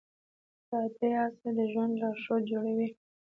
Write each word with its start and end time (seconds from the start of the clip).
دا 0.69 0.79
درې 0.95 1.09
اصله 1.25 1.51
د 1.57 1.59
ژوند 1.71 1.93
لارښود 2.01 2.43
جوړوي. 2.51 2.87